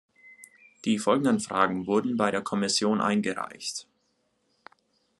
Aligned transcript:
Die 0.83 0.97
folgenden 0.97 1.39
Fragen 1.39 1.85
wurden 1.85 2.17
bei 2.17 2.31
der 2.31 2.41
Kommission 2.41 3.01
eingereicht. 3.01 3.85